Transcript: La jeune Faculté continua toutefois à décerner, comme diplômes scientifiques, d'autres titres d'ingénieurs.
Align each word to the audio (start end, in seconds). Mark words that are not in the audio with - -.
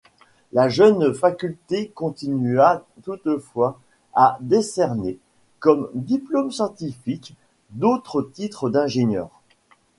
La 0.51 0.67
jeune 0.67 1.13
Faculté 1.13 1.89
continua 1.93 2.83
toutefois 3.03 3.79
à 4.15 4.39
décerner, 4.41 5.19
comme 5.59 5.91
diplômes 5.93 6.51
scientifiques, 6.51 7.35
d'autres 7.69 8.23
titres 8.23 8.71
d'ingénieurs. 8.71 9.43